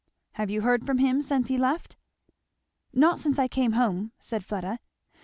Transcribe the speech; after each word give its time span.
"Have 0.31 0.49
you 0.49 0.61
heard 0.61 0.83
from 0.83 0.97
him 0.97 1.21
since 1.21 1.45
he 1.47 1.59
left?" 1.59 1.95
"Not 2.91 3.19
since 3.19 3.37
I 3.37 3.47
came 3.47 3.73
home," 3.73 4.13
said 4.17 4.43
Fleda. 4.43 4.79
"Mr. 5.13 5.17